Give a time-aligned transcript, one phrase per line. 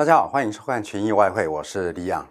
[0.00, 2.26] 大家好，欢迎收看群益外汇，我是李昂。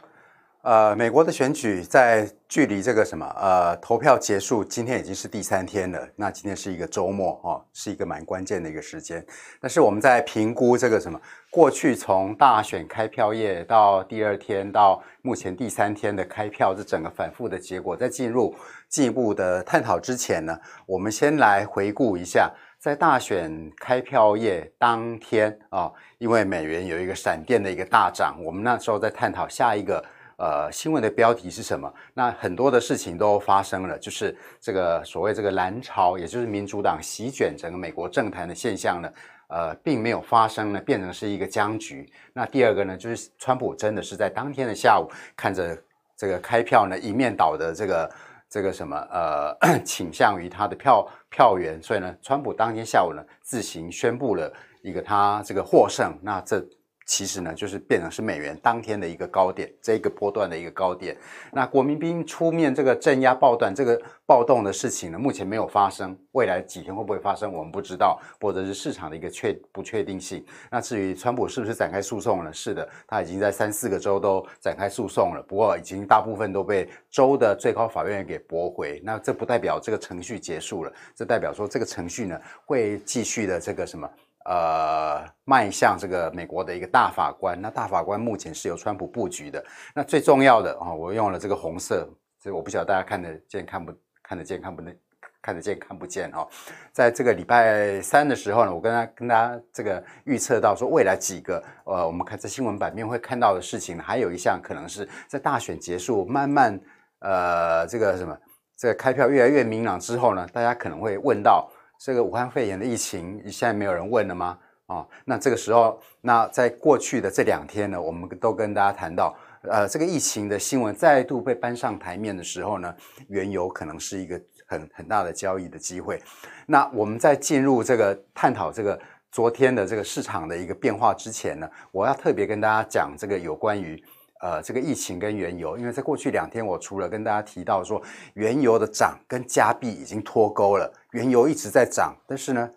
[0.64, 6.10] 呃，美国的选举在距离这个什么呃投票结束，今天已经是第三天了。
[6.16, 9.24] 那今天是一个周末哦，是一个蛮关键的一个时间。
[9.62, 11.22] 但是我们在评估这个什么
[11.52, 18.56] 过去从大选开票夜到第二天到目前第三天的开票这整个反复的结果，在进入
[18.90, 22.52] 进一步的探讨之前呢，我们先来回顾一下。
[22.80, 30.02] 在大选开票夜当天啊、因为美元有一个闪电的一个大涨，我们那时候在探讨下一个
[30.38, 31.94] 呃新闻的标题是什么。
[32.14, 39.12] 那很多的事情都发生了，就是这个所谓这个蓝潮，也就是民主党席卷整个美国政坛的现象呢，
[39.50, 42.10] 呃，并没有发生呢，变成是一个僵局。
[42.32, 45.78] 那第二个呢，就是川普真的是在当天的下午看着
[46.16, 48.10] 这个开票呢，一面倒的这个。
[48.50, 56.66] 这个什么呃， 倾向于他的票票源，所以呢，川普当天下午呢，自行宣布了一个他这个获胜，那这。
[57.10, 61.18] 其实呢，就是变成是美元当天的一个高点，这个波段的一个高点。
[61.52, 66.16] 那国民兵出面这个镇压暴乱、这个暴动的事情呢，目前没有发生。
[66.34, 70.46] 未来几天会不会发生，我们不知道，或者是市场的一个确不确定性。
[70.70, 72.54] 那至于川普是不是展开诉讼呢？
[72.54, 79.02] 是的，他已经在三四个州都展开诉讼了，不过已经大部分都被州的最高法院给驳回。
[79.04, 84.08] 那这不代表这个程序结束了，这代表说这个程序呢会继续的这个什么？
[84.46, 89.64] 呃，迈向这个美国的一个大法官，那大法官目前是由川普布局的。
[89.94, 92.10] 那最重要的啊、我用了这个红色，
[92.42, 94.96] 这我不晓得大家看得见看不看得见看不能
[95.42, 96.48] 看得见看不见哦。
[96.92, 106.80] 在这个礼拜三的时候呢，我跟他跟大家这个预测到说，未来几个呃，我们看在新闻版面会看到的事情，还有一项可能是在大选结束慢慢
[107.20, 108.36] 呃这个什么
[108.78, 111.70] 这个开票越来越明朗之后呢，大家可能会问到。
[112.00, 114.58] 这个武汉肺炎的疫情，现在没有人问了吗？
[114.88, 122.96] 啊、那这个时候，那在过去的这两天呢，我们都跟大家谈到，呃，这个疫情的新闻再度被搬上台面的时候呢，
[123.28, 126.20] 原油可能是一个很很大的交易的机会。
[126.66, 134.02] 那我们在进入这个探讨这个昨天的这个市场的一个变化之前呢，我要特别跟大家讲这个有关于。
[134.40, 138.02] 呃，这个疫情跟原油，因为在过去两天，我除了跟大家提到说
[138.36, 142.70] 原油的涨跟加币已经脱钩了，原油一直在涨，但是呢，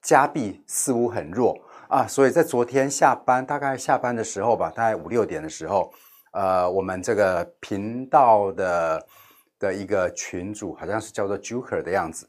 [0.00, 1.58] 加币似乎很弱
[1.88, 5.92] 啊，所以在昨天下班，大概下班的时候吧，大概五六点的时候，
[6.32, 9.06] 呃，我们这个频道的
[9.58, 12.28] 的一个群主好像是叫做 Joker 的样子。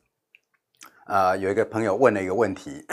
[1.05, 2.85] 呃，有一个朋友问了一个问题，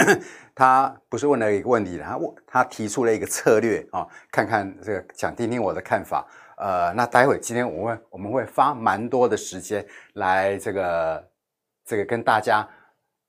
[0.60, 6.28] 他不是问了一个问题，然后问他提出了一个策略啊、看看这个，想听听我的看法。
[6.58, 9.82] 呃，那待会今天我会我们会花蛮多的时间
[10.16, 11.26] 来这个
[11.86, 12.68] 这个跟大家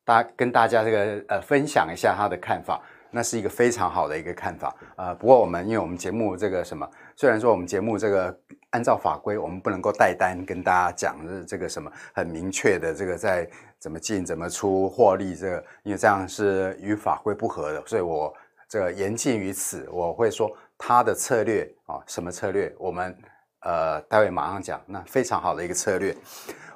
[0.03, 2.81] 大跟大家这个呃分享一下他的看法。
[3.11, 4.75] 那是一个非常好的一个看法。
[4.95, 8.35] 呃，不过我们因为我们节目这个什么，虽然说我们节目这个
[8.71, 13.47] 按照法规，我们不能够带单跟大家讲的这个什么很明确的这个在。
[13.81, 18.31] 怎么进怎么出获利，这个因为这样是与法规不合的，所以我
[18.69, 19.89] 这个言尽于此。
[19.91, 22.71] 我会说他的策略啊，什么策略？
[22.77, 23.17] 我们
[23.61, 24.79] 呃待会马上讲。
[24.85, 26.15] 那非常好的一个策略，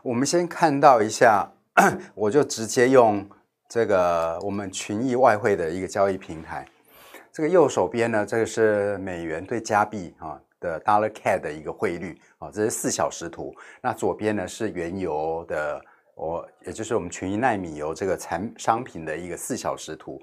[0.02, 1.48] 我们先看到一下，
[2.16, 3.24] 我就直接用
[3.76, 6.66] 这个我们群益外汇的一个交易平台。
[7.30, 13.54] 这个右手边呢，这个是美元对加币啊的 Dollar CAD 的一个汇率啊，这是四小时图。
[13.82, 15.82] 那左边呢是原油的。
[16.16, 20.18] 我也就是我们群益奈米油这个产商品的一个四小时图，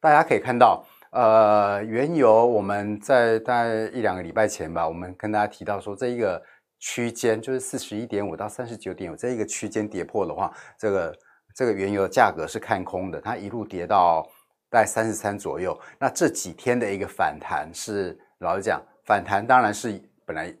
[0.00, 6.42] 大家可以看到，呃，原油我们在大概一两个礼拜前吧，我们跟大家提到说，这一个
[6.80, 11.16] 区间就是四十一点五到三十九点五这一个区间跌破的话，这个
[11.56, 14.22] 这个原油的价格是看空的，它一路跌到
[14.70, 15.76] 大概三十三左右。
[15.98, 20.54] 那这几天的一个反弹是，老实讲，反弹当然是本来。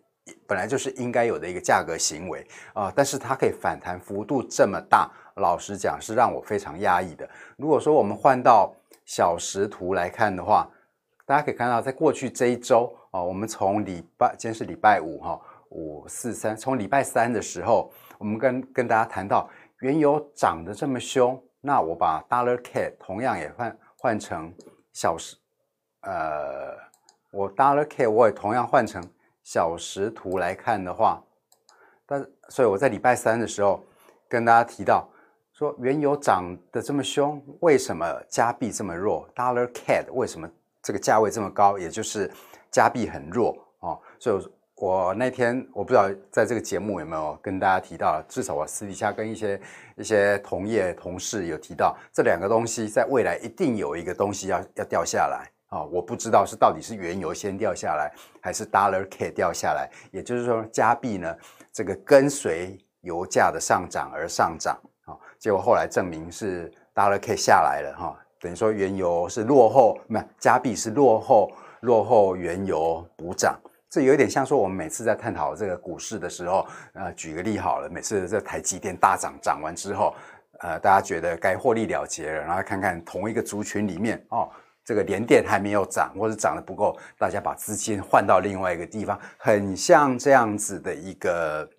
[0.44, 7.28] 本来就是应该有的一个价格行为啊，但是它可以反弹幅度这么大，老实讲是让我非常压抑的。
[7.56, 8.74] 如果说我们换到
[9.04, 10.68] 小时图来看的话，
[11.24, 19.48] 大家可以看到，在过去这一周啊，我们从礼拜今天是礼拜五哈，五四三，从礼拜三的时候，我们跟跟大家谈到
[19.80, 24.54] 原油涨得这么凶，那我把 Dollar CAD 同样也换换成
[24.92, 25.36] 小时，
[26.00, 26.76] 呃，
[27.30, 29.02] 我 Dollar CAD 我也同样换成。
[29.42, 31.22] 小时图来看的话，
[32.04, 33.80] 但所以我在礼拜三的时候
[34.28, 35.08] 跟大家提到
[35.52, 40.50] 说，原油涨得这么凶，为什么加币这么弱？Dollar CAD 为什么
[40.82, 41.78] 这个价位这么高？
[41.78, 42.28] 也就是
[42.72, 44.02] 加币很弱哦。
[44.18, 49.58] 所以我那天我不知道在这个节目有没有跟大家提到，至少我私底下跟一些
[49.96, 58.12] 一些同业同事有提到，这两个东西在未来一定有一个东西要要掉下来啊，我不知道是到底是原油先掉下来，
[58.42, 59.90] 还是 Dollar K 掉下来。
[60.12, 61.34] 也就是说，加币呢，
[61.72, 65.16] 这个跟随油价的上涨而上涨啊。
[65.38, 71.50] 结果后来证明是 Dollar K 下来了哈，等于说原油是落后，不是加币是落后，
[71.80, 73.58] 落后原油补涨。
[73.96, 80.14] 这有点像说我们每次在探讨这个股市的时候，呃，举个例好了，每次这台积电大涨涨完之后，
[80.60, 84.50] 呃，大家觉得该获利了结了，然后看看同一个族群里面哦。
[84.84, 91.70] 这个联电还没有涨，或者涨得不够，大家把资金换到另外一个地方，很像这样子的一个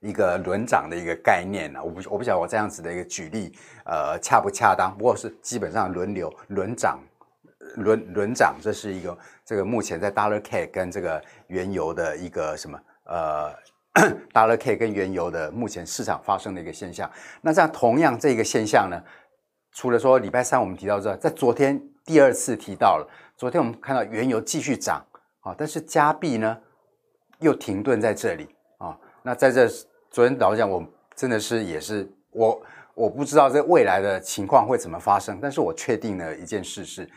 [0.00, 1.82] 一个轮涨的一个概念啊。
[1.82, 3.56] 我不我不晓得我这样子的一个举例，
[3.86, 4.94] 呃，恰不恰当？
[4.98, 7.00] 不过是基本上轮流轮涨，
[7.76, 13.52] 轮轮涨，这是一个这个目前在 Dollar K 跟这个原油的一个什么呃
[14.32, 17.10] Dollar K 跟原油的目前市场发生的一个现象。
[17.40, 19.00] 那这样同样这个现象呢，
[19.72, 21.80] 除了说礼拜三我们提到之外，在昨天。
[22.04, 25.00] 第二次提到了，昨天我们看到原油继续涨
[25.42, 26.58] 啊，但是加币呢
[27.38, 28.48] 又停顿在这里
[28.78, 28.98] 啊。
[29.22, 29.68] 那在这
[30.10, 32.60] 昨天老实讲，我真的是也是我
[32.94, 37.08] 我不知道这未来的情况会怎么发生，但是我确定了一件事是，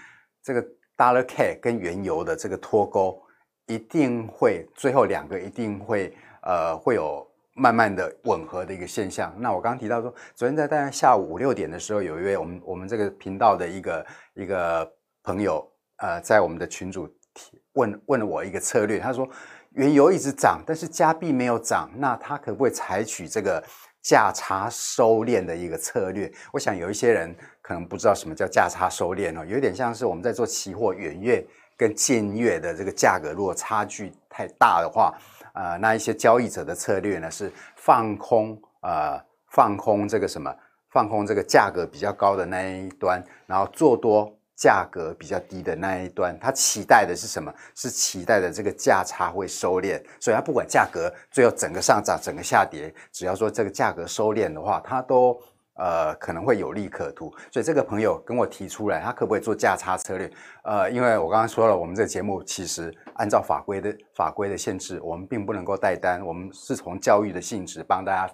[0.46, 0.66] 这个
[0.96, 3.22] Dollar K 跟原油的这个脱钩
[3.66, 7.28] 一定会最后两个一定会呃会有。
[7.58, 9.34] 慢慢的吻合的一个现象。
[9.40, 14.94] 那我刚刚提到说，昨天在大概下午五六点的时候，有一位我们我们这个频道的一个一个
[15.24, 15.66] 朋友，
[16.00, 19.00] 呃，在我们的群组提问问了我一个策略。
[19.00, 19.26] 他说，
[19.70, 23.64] 原油一直涨，但是加币没有涨，那他可不可以采取这个
[24.02, 26.30] 价差收敛的一个策略？
[26.52, 27.34] 我想有一些人
[27.66, 31.44] 可能不知道什么叫价差收敛哦，有点像是我们在做期货远月
[31.76, 35.12] 跟近月的这个价格，如果差距太大的话。
[35.58, 39.18] 呃，那一些交易者的策略呢，是放空，呃，
[39.52, 40.54] 放空这个什么，
[40.92, 46.38] 放空这个价格比较高的那一端，然后做多价格比较低的那一端。
[46.42, 47.54] 他期待的是什么？
[47.74, 49.98] 是期待的这个价差会收敛。
[50.20, 55.42] 所以，他不管价格最后整个上涨、整个下跌，只要说这个价格收敛的话，他都。
[55.76, 60.32] 呃，可能会有利可图，所以这个朋友跟我提出来，他可不可以做价差策略？
[60.64, 68.34] 呃，因为我刚刚说了，我们这个节目其实按照法规的法规的限制，我们并不能够带单，我们是从教育的性质帮大家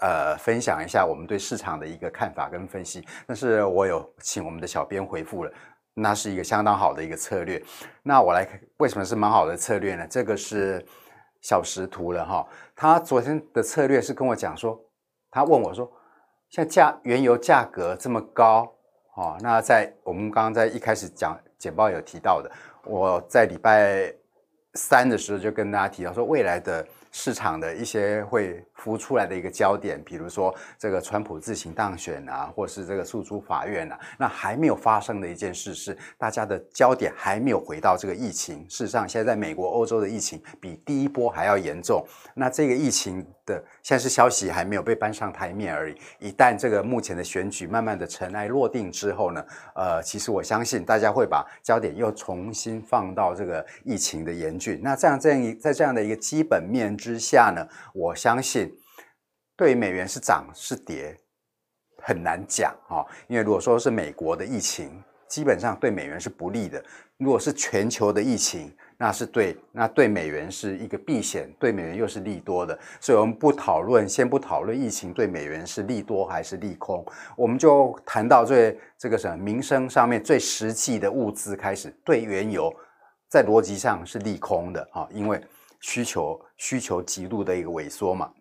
[0.00, 3.06] 呃分享一下我们对市场的一个看法跟分析。
[3.24, 5.52] 但是我有请我们的小编回复了，
[5.94, 7.62] 那是一个相当好的一个策略。
[8.02, 8.44] 那我来，
[8.78, 10.04] 为什么是蛮好的策略呢？
[10.10, 10.84] 这个是
[11.40, 12.44] 小时图了哈，
[12.74, 14.76] 他昨天的策略是跟我讲说，
[15.30, 15.88] 他问我说。
[16.54, 18.72] 像价原油价格这么高，
[19.16, 22.48] 哦，那在我们刚刚在一开始讲简报有提到的，
[22.84, 24.14] 我在礼拜
[24.74, 26.86] 三的时候就跟大家提到说，未来的。
[27.16, 38.66] 市场的一些会浮出来的一个焦点，比如说这个川普自行当选啊，或是这个诉诸法院啊，那还没有发生的一件事是，大家的焦点还没有回到这个疫情。
[38.68, 42.04] 事实上，现在在美国、欧洲的疫情比第一波还要严重。
[42.34, 45.96] 那这个疫情的现在是消息还没有被搬上台面而已。
[46.18, 49.44] 一旦这个目前的选举慢慢的尘埃落定之后呢，
[49.76, 54.80] 呃，其实我相信大家会把焦点又重新放到这个疫情的严峻。
[54.82, 58.74] 那这样这样一在这样的一个基本面之下呢，我相信
[59.56, 61.14] 对美元是涨是跌
[62.02, 66.82] 很难讲哈，因为如果说是美国的疫情，基本上对美元是不利的；
[67.18, 72.78] 如果是全球的疫情，那是对那对美元是一个避险，对美元又是利多的。
[73.00, 77.04] 所以，我们不讨论，先不讨论疫情对美元是利多还是利空，
[77.36, 82.74] 我们就谈到最这个什么民生上面最实际的物资开始，对原油
[83.28, 85.38] 在逻辑上是利空的啊，因为。
[85.84, 88.32] 需求需求极度的一个萎缩嘛，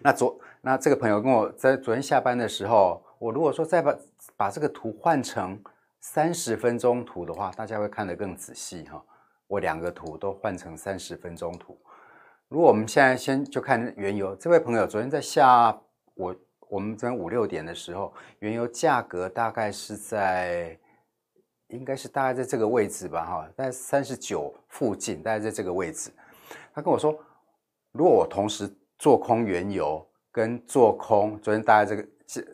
[0.00, 3.98] 那昨那这个朋友跟我在昨天下班的时候，我如果说再把
[4.38, 5.62] 把这个图换成
[6.00, 9.04] 三十分钟图的话，大家会看得更仔细哈。
[9.46, 11.78] 我两个图都换成三十分钟图。
[12.48, 15.78] 如果我们现在先就看原油，这位朋友昨天在下
[16.14, 16.34] 我
[16.70, 20.76] 我们昨天五六点的时候，原油价格大概是在
[21.68, 26.10] 应该是大概在这个位置吧哈，在三十九附近，大概在这个位置。
[26.74, 27.18] 他跟我说，
[27.92, 32.06] 如果我同时做空原油跟做空，昨天大概这个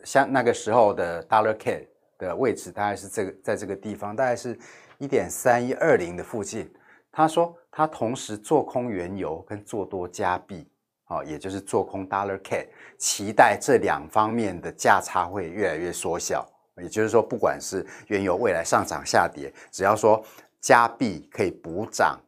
[0.03, 4.57] 像那个时候的 Dollar K 的位置，大概是这个在这个地方，大概是
[4.97, 6.71] 一点三一二零的附近。
[7.11, 10.67] 他说他同时做空原油跟做多加币，
[11.07, 16.47] 哦，也就是做空 Dollar K，期待这两方面的价差会越来越缩小。
[16.77, 20.23] 也就是说，不管是原油未来上涨下跌，只要说
[20.59, 22.19] 加币可以补涨。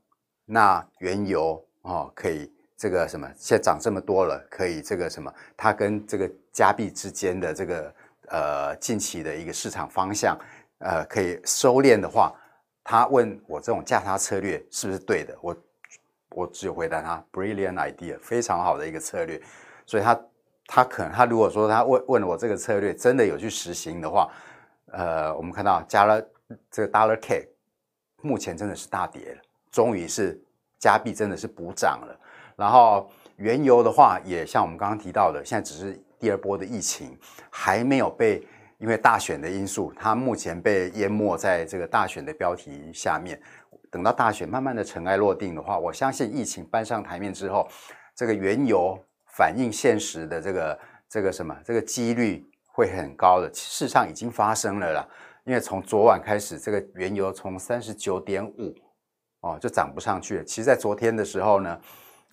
[0.45, 7.95] 那原油哦，可以这个什么，现在涨这么多了，可以这个什么，它跟这个加币之间的这个
[8.27, 10.37] 呃近期的一个市场方向，
[10.79, 12.33] 呃，可以收敛的话，
[12.83, 15.35] 他问我这种价差策略是不是对的？
[15.41, 15.55] 我
[16.31, 19.41] 我只有回答他 brilliant idea，非常好的一个策略。
[19.85, 20.21] 所以他
[20.67, 24.29] 他可能他如果说他问问了我这个策略真的有去实行的话，
[24.91, 26.21] 呃，我们看到加了
[26.69, 27.47] 这个 dollar K，
[28.21, 29.41] 目前真的是大跌了，
[29.75, 30.41] 终于是
[30.79, 32.19] 加币真的是补涨了。
[32.55, 37.17] 然后原油的话，也像我们刚刚提到的，现在只是第二波的疫情
[37.49, 38.41] 还没有被。
[38.77, 43.41] 因为大选的因素，它目前被淹没在这个大选的标题下面。
[43.89, 47.65] 等到大选慢慢的尘埃落定的话，我相信疫情搬上台面之后，
[48.13, 48.99] 这个原油
[49.37, 50.79] 反映现实的这个
[51.09, 53.49] 这个什么这个几率会很高的。
[53.53, 55.07] 事实上已经发生了啦，
[55.45, 58.75] 因为从昨晚开始，这个原油从三十九点五
[59.45, 60.43] 哦就涨不上去了。
[60.43, 61.81] 其实，在昨天的时候呢，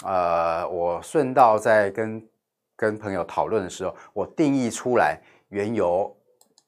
[0.05, 2.29] 呃，我顺道在跟
[2.75, 6.17] 跟朋友讨论的时候，我定义出来原油。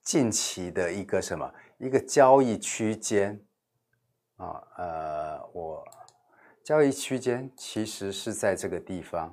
[0.05, 3.41] 近期的一个什么一个交易区间
[4.37, 5.83] 啊，呃，我
[6.63, 9.33] 交易区间其实是在这个地方，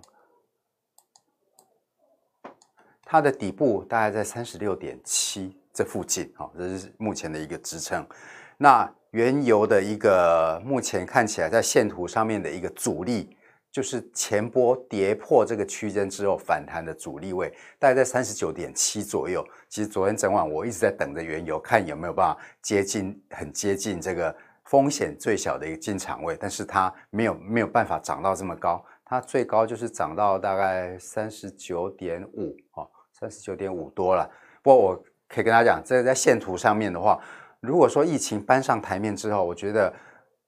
[3.03, 8.07] 它的底部大概在三十六点七这附近，好，这是目前的一个支撑。
[8.55, 13.37] 那原油的一个目前看起来在线图上面的一个阻力。
[13.71, 17.49] 就是前波跌破这个区间之后反弹的阻力位，
[17.79, 19.41] 大概在三十九点七左右。
[19.69, 32.85] 其实昨天整晚我一直在等着原油，看有没有办法接近很接近这个风险最小的一个进场位，但是它没有没有办法涨到这么高，它最高就是涨到大概三十九点五哦，
[33.17, 34.29] 三十九点五多了。
[34.61, 37.17] 不过我可以跟大家讲，这个在线图上面的话，
[37.61, 39.93] 如果说疫情搬上台面之后，我觉得。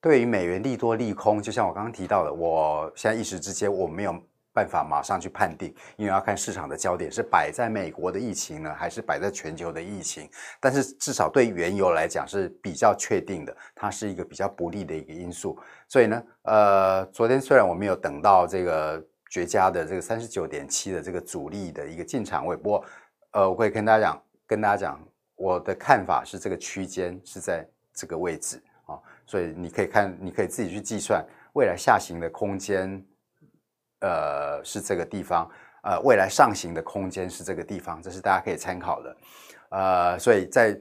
[0.04, 4.14] 对于美元利多利空，就像我刚刚提到的，我现在一时之间我没有
[4.52, 10.30] 办法马上去判定，因为要看市场的焦点是摆在美国的疫情呢，还是摆在全球的疫情。
[10.60, 15.58] 但是至少对原油来讲是比较确定的，它是一个比较不利的一个因素。
[15.88, 22.86] 所以呢，呃，昨天虽然我没有等到这个绝佳的这个三十九点七的这个阻力的一个进场位，不过，
[23.32, 25.02] 呃，我会跟大家讲，跟大家讲，
[25.36, 29.00] 我的看法是这个区间是在这个位置啊。
[29.26, 33.04] 所以你可以看，你可以自己去计算未来下行的空间，
[34.02, 35.50] 呃，是这个地方，
[35.84, 39.18] 呃，未来上行的空间是这个地方，这是大家可以参考的，
[39.70, 40.78] 呃，所以再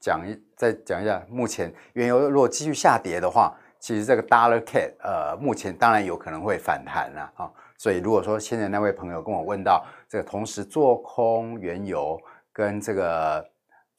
[0.00, 12.18] 讲一再讲一下，目前原油如果继续下跌的话，其实这个 Dollar cat，呃，目前当然有可能会反弹了啊，所以如果说现在那位朋友跟我问到这个同时做空原油
[12.50, 13.51] 跟这个。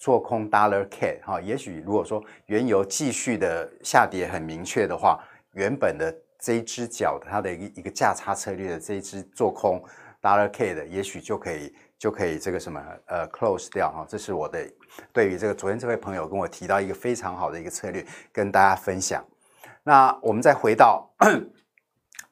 [0.04, 5.18] 做空 Dollar CAD 哈，也许如果说原油继续的下跌很明确的话，
[5.54, 9.82] 原本的这一只脚它的一个一个价差策略的这一只做空
[10.22, 14.06] Dollar CAD 的，也许就可以就可以这个什么呃 close 掉哈。
[14.06, 14.60] 这是我的
[15.14, 19.24] 对于这个昨天这位朋友跟我提到一个非常好的一个策略，跟大家分享。
[19.84, 21.10] 那我们再回到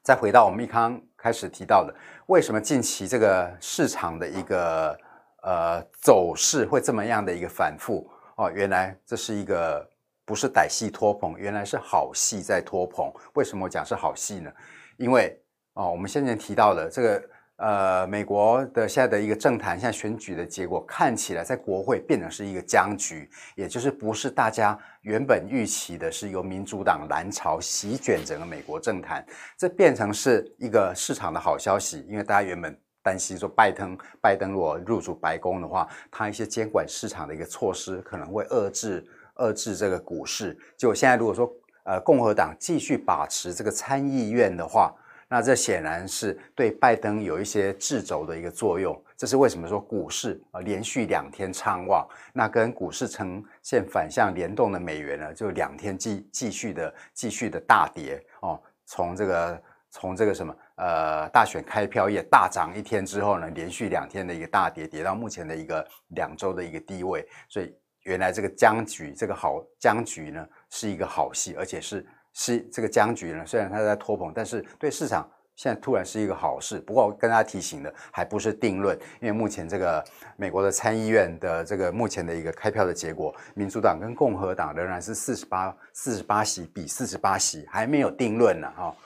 [0.02, 1.94] 再回到我们一刚开始提到的，
[2.26, 4.94] 为什么近期这个市场的一个。
[5.42, 9.84] 呃，走势会这么样的一个反复哦，原来这是一个
[10.24, 13.12] 不是歹戏托棚，原来是好戏在托棚。
[13.34, 14.52] 为什么我讲是好戏呢？
[14.96, 15.36] 因为
[15.74, 17.22] 哦，我们先前提到的这个
[17.56, 29.26] 呃，美国的现在的一个政坛，现在选举的结果看起来在国会变成是一个僵局，也就是不是大家原本预期的，是由民主党蓝潮席卷整个美国政坛，
[29.58, 32.80] 这变成是一个市场的好消息，因为大家原本。
[33.02, 39.04] 担心说拜登，拜登如果入主白宫的话，他一些监管市场的一个措施可能会遏制
[39.36, 40.56] 遏制这个股市。
[40.76, 41.52] 就现在如果说
[41.84, 44.94] 呃共和党继续把持这个参议院的话，
[45.28, 48.96] 那这显然是对拜登有一些制肘的一个作用。
[49.16, 59.60] 这是为什么说股市啊连续两天畅旺，那跟股市呈现反向联动的美元呢，就两天继继续的继续的大跌哦，从这个。
[59.92, 67.72] 从这个什么呃大选开票夜大涨一天之后呢，连续两天的一个大跌，跌到目前的一个两周的一个低位，所以
[68.04, 76.80] 原来这个僵局，这个好僵局呢是一个好戏，而且是是这个僵局呢，虽然它在拖棚，但是对市场现在突然是一个好事。
[76.80, 80.02] 不过我跟大家提醒的还不是定论，因为目前这个
[80.36, 88.96] 美国的参议院的这个目前的一个开票的结果，民主党跟共和党仍然是四十八四十八席比四十八席，还没有定论呢哈。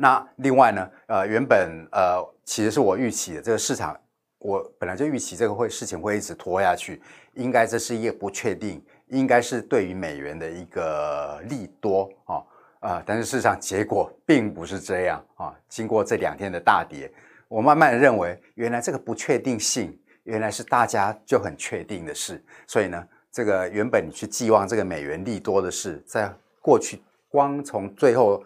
[0.00, 3.98] 那另外呢，呃，原本呃，其实是我预期的这个市场，
[4.38, 7.02] 我本来就预期这个会事情会一直拖下去，
[7.34, 12.42] 应该这是一个不确定，应该是对于美元的一个利多啊
[12.80, 17.10] 啊、但是事实上结果并不是这样啊、经过这两天的大跌，
[17.48, 28.40] 我慢慢的认为，原来这个不确定性，原来是大家就很确定的事，所以呢，这个原本你去寄望这个美元利多的是，在过去光从最后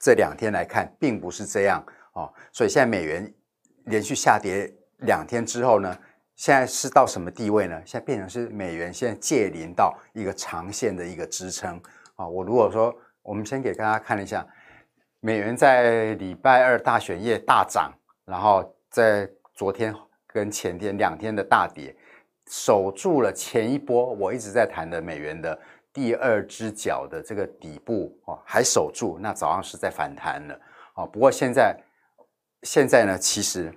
[0.00, 2.32] 这两天来看，并不是这样哦。
[2.50, 3.32] 所以现在美元
[3.84, 5.96] 连续下跌两天之后呢，
[6.34, 7.80] 现在是到什么地位呢？
[7.84, 11.80] 现在变成是美元现在借临到一个长线的一个支撑
[12.16, 12.26] 啊。
[12.26, 12.92] 我如果说，
[13.22, 14.46] 我们先给大家看一下，
[15.20, 17.92] 美元在礼拜二大选夜大涨，
[18.24, 19.94] 然后在昨天
[20.26, 21.94] 跟前天两天的大跌。
[22.52, 25.56] 守住了前一波，我一直在谈的美元的
[25.92, 29.18] 第二只脚的这个底部哦，还守住。
[29.20, 30.60] 那早上是在反弹了
[30.94, 31.76] 哦，不过现在
[32.62, 33.72] 现在呢，其实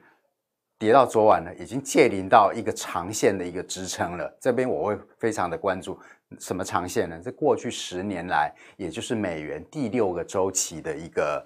[0.77, 4.37] 跌到昨晚呢，已经接临到一个长线的一个支撑了。
[4.39, 5.99] 这边我会非常的关注
[6.39, 7.19] 什么长线呢？
[7.23, 11.45] 这过去十年来，也就是美元第六个周期的一个。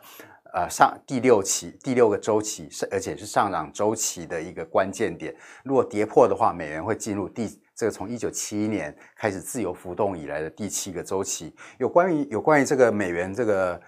[0.58, 5.36] 呃，上第六期第六个周期是，而且是上涨周期的一个关键点。
[5.64, 11.54] 如果跌破的话，美元会进入第这个从一九七一年开始自由浮动以来的第七个周期。
[11.78, 13.80] 有关于有关于这个美元这个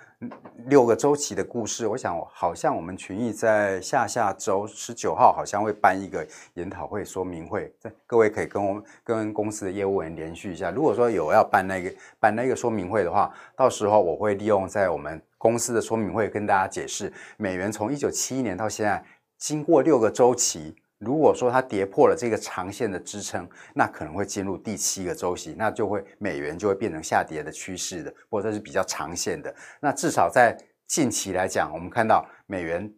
[0.67, 6.23] 六个周期的故事，我想好像我们群益在下下周十九号好像会办一个
[6.53, 7.73] 研讨会说明会，
[8.05, 10.69] 各位可以跟我跟公司的业务员联系一下。
[10.69, 15.19] 如果说有要办那个办那个说明会的话，到时候我会利用在我们。
[15.39, 19.03] 公司的说明会跟大家解释，美元从一九七一年到现在，
[19.37, 29.55] 经过六个周期，如果说它跌破了这个长线的支撑，那可能会进入第七个周期，那就会美元就会变成下跌的趋势的，或者是比较长线的。
[29.79, 30.55] 那至少在
[30.85, 32.93] 近期来讲，我们看到美元，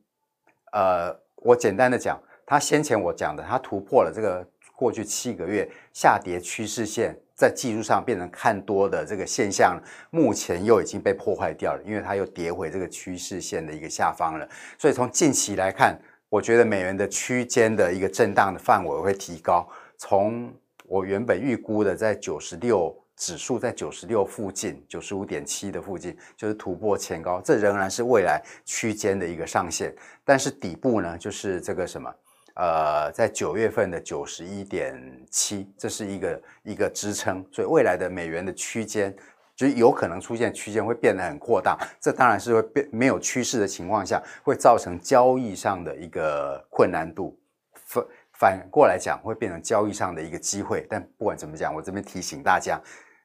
[0.73, 4.43] 呃，我简单的讲，它先前我讲的，它突破了这个
[4.75, 7.15] 过去七个月下跌趋势线。
[7.41, 9.75] 在技术上变成看多的这个现象，
[10.11, 14.47] 目前又已经被破坏掉了，因为它又跌回这个趋势线的一个下方了。
[14.77, 19.67] 所以从近期来看，我觉得美元的区间的一个震荡的范围会提高。
[19.97, 20.53] 从
[20.85, 29.91] 我原本预估的在九十六指数在九十六附近，九十五点七的附近，就是突破前高，这仍然是未来区间的一个上限。
[30.23, 32.13] 但是底部呢，就是这个什么？
[32.55, 34.95] 呃，在九月份的九十一点
[35.29, 39.15] 七，这是一个一个支撑，所以未来的美元的区间
[39.55, 47.39] 就有可能出现区间会变得很扩大，这当然是会变没有趋势的情况下，会造成交易上的一个困难度，
[47.73, 50.85] 反反过来讲会变成交易上的一个机会。
[50.89, 52.81] 但不管怎么讲，我这边提醒大家，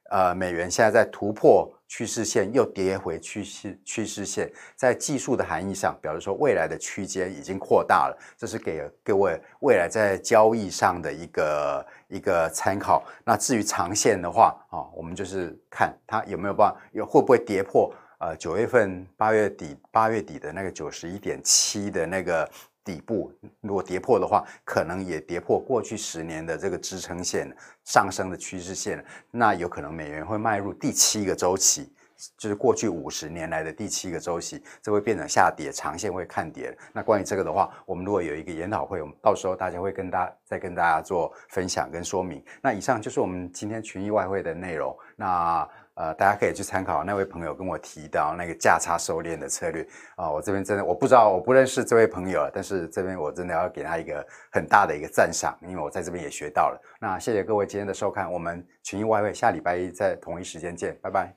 [0.09, 1.71] 呃，美元现在在突破。
[1.87, 13.03] 趋势线又跌回趋势趋势线，在技术的含义上，表示说未来的区间已经扩大了，这是给各位未来在交易上的一个一个参考。
[13.23, 22.49] 那至于长线的话，啊，我们就是看它有没有办法，有会不会跌破呃九月份八月底八月底的那个九十一点七的那个。
[22.87, 31.91] 底部如果跌破的话，可能也跌破过去十年的这个支撑线上升的趋势线，那有可能美元会迈入第七个周期，
[32.37, 36.73] 就是过去五十年来的第七个周期，这会变成下跌，长线会看跌。
[36.93, 42.41] 那关于这个的话，我们如果有一个研讨会，我们到时候大家会跟大家再跟大家做分享跟说明。
[42.61, 44.97] 那以上就是我们今天群益外汇的内容。
[45.17, 45.67] 那。
[45.97, 56.79] 呃，大家可以去参考那位朋友跟我提到那个价差收敛的策略啊，我这边真的我不知道，我不认识这位朋友，但是这边我真的要给他一个很大的一个赞赏，因为我在这边也学到了。
[57.01, 61.35] 那谢谢各位今天的收看，我们群益外汇下礼拜一在同一时间见，拜拜。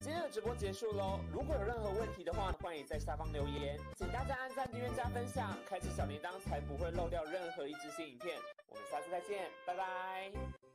[0.00, 8.36] 今天的直播结束喽，如果有任何问题的话，欢迎在下方留言，请大家按赞、订阅、加分享，开启小铃铛，才不会漏掉任何一支新影片。
[8.68, 10.67] 我们下次再见，拜拜。